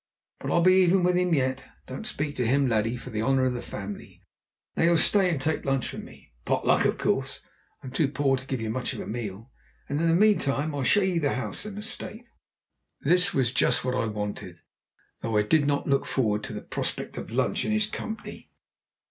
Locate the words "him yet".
1.15-1.63